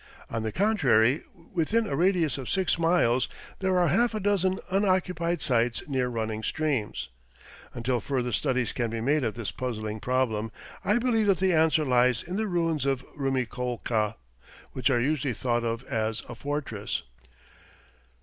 [0.31, 1.21] On the contrary,
[1.53, 3.27] within a radius of six miles
[3.59, 7.09] there are half a dozen unoccupied sites near running streams.
[7.75, 10.51] Until further studies can be made of this puzzling problem
[10.83, 14.15] I believe that the answer lies in the ruins of Rumiccolca,
[14.71, 17.03] which are usually thought of as a fortress.